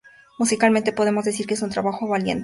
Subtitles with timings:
[0.39, 2.39] Musicalmente podemos decir que es un trabajo valiente, dulce y redondo.